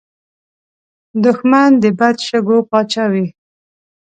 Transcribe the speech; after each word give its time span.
دښمن 1.23 1.69
د 1.81 1.83
بد 1.99 2.15
شګو 2.27 2.57
پاچا 2.69 3.05
وي 3.13 3.25